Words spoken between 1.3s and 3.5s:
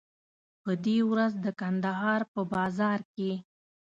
د کندهار په بازار کې.